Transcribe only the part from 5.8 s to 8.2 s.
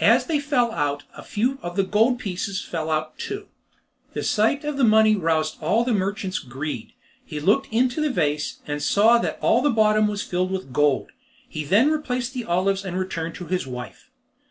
the merchant's greed. He looked into the